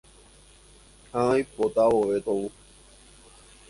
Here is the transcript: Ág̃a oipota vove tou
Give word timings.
Ág̃a 1.19 1.31
oipota 1.35 1.83
vove 1.91 2.17
tou 2.25 2.43